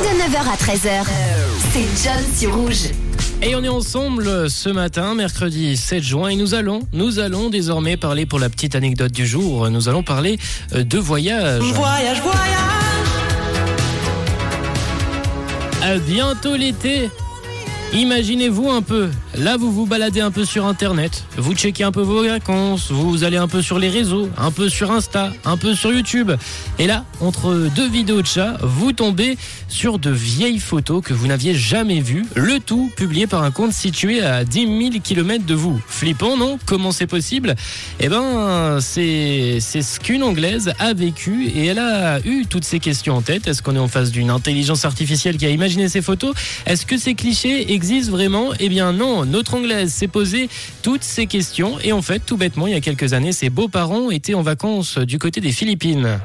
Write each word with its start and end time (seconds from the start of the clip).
De 0.00 0.06
9h 0.06 0.38
à 0.50 0.56
13h, 0.56 1.04
c'est 1.72 2.02
John 2.02 2.24
sur 2.34 2.56
Rouge. 2.56 2.88
Et 3.42 3.54
on 3.54 3.62
est 3.62 3.68
ensemble 3.68 4.48
ce 4.48 4.70
matin, 4.70 5.14
mercredi 5.14 5.76
7 5.76 6.02
juin, 6.02 6.28
et 6.28 6.36
nous 6.36 6.54
allons, 6.54 6.80
nous 6.94 7.18
allons 7.18 7.50
désormais 7.50 7.98
parler 7.98 8.24
pour 8.24 8.38
la 8.38 8.48
petite 8.48 8.74
anecdote 8.74 9.12
du 9.12 9.26
jour. 9.26 9.68
Nous 9.68 9.90
allons 9.90 10.02
parler 10.02 10.38
euh, 10.74 10.84
de 10.84 10.96
voyage. 10.96 11.60
Voyage, 11.60 12.22
voyage. 12.22 12.40
À 15.82 15.98
bientôt 15.98 16.56
l'été. 16.56 17.10
Imaginez-vous 17.92 18.70
un 18.70 18.82
peu, 18.82 19.10
là 19.36 19.56
vous 19.56 19.72
vous 19.72 19.84
baladez 19.84 20.20
un 20.20 20.30
peu 20.30 20.44
sur 20.44 20.64
internet, 20.64 21.24
vous 21.36 21.54
checkez 21.54 21.82
un 21.82 21.90
peu 21.90 22.02
vos 22.02 22.22
vacances, 22.22 22.92
vous 22.92 23.24
allez 23.24 23.36
un 23.36 23.48
peu 23.48 23.62
sur 23.62 23.80
les 23.80 23.88
réseaux, 23.88 24.30
un 24.38 24.52
peu 24.52 24.68
sur 24.68 24.92
Insta, 24.92 25.32
un 25.44 25.56
peu 25.56 25.74
sur 25.74 25.92
YouTube. 25.92 26.30
Et 26.78 26.86
là, 26.86 27.04
entre 27.20 27.68
deux 27.74 27.88
vidéos 27.88 28.22
de 28.22 28.26
chats, 28.28 28.58
vous 28.62 28.92
tombez 28.92 29.36
sur 29.66 29.98
de 29.98 30.10
vieilles 30.10 30.60
photos 30.60 31.02
que 31.02 31.12
vous 31.12 31.26
n'aviez 31.26 31.52
jamais 31.54 32.00
vues, 32.00 32.24
le 32.36 32.60
tout 32.60 32.92
publié 32.96 33.26
par 33.26 33.42
un 33.42 33.50
compte 33.50 33.72
situé 33.72 34.22
à 34.22 34.44
10 34.44 34.60
000 34.60 34.90
km 35.02 35.44
de 35.44 35.54
vous. 35.54 35.80
Flippant, 35.88 36.36
non? 36.36 36.58
Comment 36.66 36.92
c'est 36.92 37.08
possible? 37.08 37.56
Eh 37.98 38.08
ben, 38.08 38.78
c'est 38.80 39.58
ce 39.60 39.98
qu'une 39.98 40.22
Anglaise 40.22 40.72
a 40.78 40.94
vécu 40.94 41.48
et 41.48 41.66
elle 41.66 41.80
a 41.80 42.20
eu 42.20 42.46
toutes 42.48 42.64
ces 42.64 42.78
questions 42.78 43.16
en 43.16 43.22
tête. 43.22 43.48
Est-ce 43.48 43.62
qu'on 43.62 43.74
est 43.74 43.80
en 43.80 43.88
face 43.88 44.12
d'une 44.12 44.30
intelligence 44.30 44.84
artificielle 44.84 45.36
qui 45.36 45.46
a 45.46 45.50
imaginé 45.50 45.88
ces 45.88 46.02
photos? 46.02 46.34
Est-ce 46.66 46.86
que 46.86 46.96
ces 46.96 47.14
clichés 47.14 47.72
existe 47.80 48.10
vraiment 48.10 48.50
Eh 48.60 48.68
bien 48.68 48.92
non, 48.92 49.24
notre 49.24 49.54
anglaise 49.54 49.90
s'est 49.90 50.06
posé 50.06 50.50
toutes 50.82 51.02
ces 51.02 51.26
questions 51.26 51.78
et 51.82 51.92
en 51.92 52.02
fait, 52.02 52.18
tout 52.18 52.36
bêtement, 52.36 52.66
il 52.66 52.74
y 52.74 52.76
a 52.76 52.80
quelques 52.82 53.14
années, 53.14 53.32
ses 53.32 53.48
beaux-parents 53.48 54.10
étaient 54.10 54.34
en 54.34 54.42
vacances 54.42 54.98
du 54.98 55.18
côté 55.18 55.40
des 55.40 55.50
Philippines. 55.50 56.20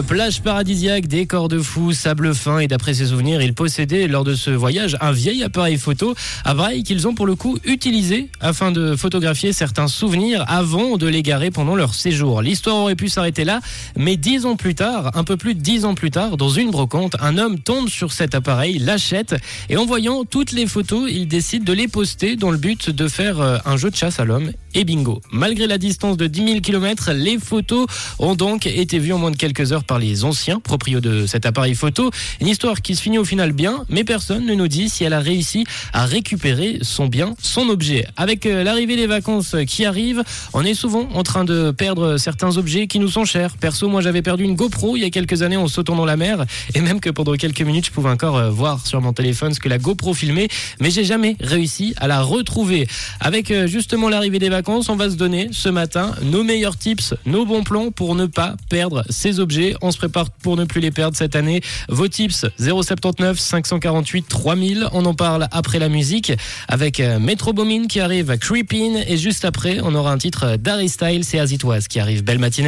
Plage 0.00 0.40
paradisiaque, 0.40 1.06
décor 1.06 1.48
de 1.48 1.58
fou, 1.58 1.92
sable 1.92 2.34
fin. 2.34 2.60
Et 2.60 2.68
d'après 2.68 2.94
ses 2.94 3.06
souvenirs, 3.06 3.42
il 3.42 3.52
possédait 3.52 4.08
lors 4.08 4.24
de 4.24 4.34
ce 4.34 4.50
voyage 4.50 4.96
un 5.00 5.12
vieil 5.12 5.42
appareil 5.42 5.76
photo, 5.76 6.14
appareil 6.44 6.82
qu'ils 6.82 7.06
ont 7.06 7.14
pour 7.14 7.26
le 7.26 7.34
coup 7.34 7.58
utilisé 7.64 8.30
afin 8.40 8.72
de 8.72 8.96
photographier 8.96 9.52
certains 9.52 9.88
souvenirs 9.88 10.44
avant 10.48 10.96
de 10.96 11.06
les 11.06 11.22
garer 11.22 11.50
pendant 11.50 11.74
leur 11.74 11.94
séjour. 11.94 12.40
L'histoire 12.40 12.76
aurait 12.76 12.94
pu 12.94 13.08
s'arrêter 13.08 13.44
là, 13.44 13.60
mais 13.96 14.16
dix 14.16 14.46
ans 14.46 14.56
plus 14.56 14.74
tard, 14.74 15.10
un 15.14 15.24
peu 15.24 15.36
plus 15.36 15.54
de 15.54 15.60
dix 15.60 15.84
ans 15.84 15.94
plus 15.94 16.10
tard, 16.10 16.36
dans 16.36 16.48
une 16.48 16.70
brocante, 16.70 17.16
un 17.20 17.36
homme 17.36 17.58
tombe 17.58 17.88
sur 17.88 18.12
cet 18.12 18.34
appareil, 18.34 18.78
l'achète. 18.78 19.34
Et 19.68 19.76
en 19.76 19.84
voyant 19.84 20.24
toutes 20.24 20.52
les 20.52 20.66
photos, 20.66 21.10
il 21.12 21.28
décide 21.28 21.64
de 21.64 21.72
les 21.72 21.88
poster 21.88 22.36
dans 22.36 22.50
le 22.50 22.58
but 22.58 22.88
de 22.88 23.08
faire 23.08 23.40
euh, 23.40 23.58
un 23.66 23.76
jeu 23.76 23.90
de 23.90 23.96
chasse 23.96 24.20
à 24.20 24.24
l'homme 24.24 24.52
et 24.74 24.84
bingo. 24.84 25.20
Malgré 25.30 25.66
la 25.66 25.78
distance 25.78 26.16
de 26.16 26.26
10 26.26 26.46
000 26.46 26.60
km, 26.60 27.12
les 27.12 27.38
photos 27.38 27.86
ont 28.18 28.34
donc 28.34 28.66
été 28.66 28.98
vues 28.98 29.12
en 29.12 29.18
moins 29.18 29.30
de 29.30 29.36
quelques 29.36 29.72
heures 29.72 29.84
par 29.84 29.98
les 29.98 30.24
anciens 30.24 30.60
proprios 30.60 31.00
de 31.00 31.26
cet 31.26 31.46
appareil 31.46 31.74
photo. 31.74 32.10
Une 32.40 32.48
histoire 32.48 32.82
qui 32.82 32.96
se 32.96 33.02
finit 33.02 33.18
au 33.18 33.24
final 33.24 33.52
bien, 33.52 33.84
mais 33.88 34.04
personne 34.04 34.46
ne 34.46 34.54
nous 34.54 34.68
dit 34.68 34.88
si 34.88 35.04
elle 35.04 35.12
a 35.12 35.20
réussi 35.20 35.64
à 35.92 36.06
récupérer 36.06 36.78
son 36.82 37.06
bien, 37.06 37.34
son 37.40 37.68
objet. 37.68 38.06
Avec 38.16 38.46
euh, 38.46 38.64
l'arrivée 38.64 38.96
des 38.96 39.06
vacances 39.06 39.56
qui 39.66 39.84
arrivent, 39.84 40.22
on 40.52 40.64
est 40.64 40.74
souvent 40.74 41.08
en 41.14 41.22
train 41.22 41.44
de 41.44 41.70
perdre 41.70 42.16
certains 42.16 42.56
objets 42.56 42.86
qui 42.86 42.98
nous 42.98 43.08
sont 43.08 43.24
chers. 43.24 43.56
Perso, 43.56 43.88
moi 43.88 44.00
j'avais 44.00 44.22
perdu 44.22 44.44
une 44.44 44.54
GoPro 44.54 44.96
il 44.96 45.02
y 45.02 45.04
a 45.04 45.10
quelques 45.10 45.42
années 45.42 45.56
en 45.56 45.68
sautant 45.68 45.96
dans 45.96 46.04
la 46.04 46.16
mer, 46.16 46.44
et 46.74 46.80
même 46.80 47.00
que 47.00 47.10
pendant 47.10 47.34
quelques 47.34 47.62
minutes 47.62 47.86
je 47.86 47.90
pouvais 47.90 48.10
encore 48.10 48.36
euh, 48.36 48.50
voir 48.50 48.86
sur 48.86 49.00
mon 49.00 49.12
téléphone 49.12 49.54
ce 49.54 49.60
que 49.60 49.68
la 49.68 49.78
GoPro 49.78 50.14
filmait, 50.14 50.48
mais 50.80 50.90
j'ai 50.90 51.04
jamais 51.04 51.36
réussi 51.40 51.94
à 51.98 52.06
la 52.06 52.22
retrouver. 52.22 52.86
Avec 53.20 53.50
euh, 53.50 53.66
justement 53.66 54.08
l'arrivée 54.08 54.38
des 54.38 54.48
vacances, 54.48 54.61
on 54.68 54.96
va 54.96 55.10
se 55.10 55.16
donner 55.16 55.48
ce 55.52 55.68
matin 55.68 56.14
nos 56.22 56.42
meilleurs 56.42 56.76
tips, 56.76 57.14
nos 57.26 57.44
bons 57.46 57.62
plans 57.62 57.90
pour 57.90 58.14
ne 58.14 58.26
pas 58.26 58.54
perdre 58.68 59.04
ces 59.08 59.40
objets. 59.40 59.74
On 59.82 59.90
se 59.90 59.98
prépare 59.98 60.30
pour 60.30 60.56
ne 60.56 60.64
plus 60.64 60.80
les 60.80 60.90
perdre 60.90 61.16
cette 61.16 61.36
année. 61.36 61.60
Vos 61.88 62.08
tips 62.08 62.46
079 62.58 63.38
548 63.38 64.28
3000. 64.28 64.88
On 64.92 65.04
en 65.04 65.14
parle 65.14 65.48
après 65.50 65.78
la 65.78 65.88
musique 65.88 66.32
avec 66.68 67.00
euh, 67.00 67.18
Metro 67.18 67.52
Boomin 67.52 67.86
qui 67.86 68.00
arrive, 68.00 68.36
Creepin 68.38 69.02
et 69.06 69.16
juste 69.16 69.44
après 69.44 69.80
on 69.82 69.94
aura 69.94 70.12
un 70.12 70.18
titre 70.18 70.56
d'Harry 70.56 70.88
Styles 70.88 71.24
et 71.32 71.40
As 71.40 71.52
It 71.52 71.64
Was 71.64 71.82
qui 71.88 72.00
arrive. 72.00 72.24
Belle 72.24 72.38
matinée. 72.38 72.60